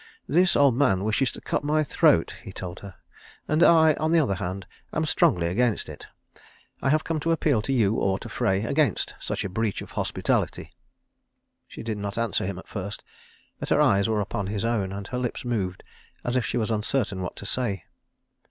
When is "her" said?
2.79-2.95, 13.69-13.79, 15.09-15.19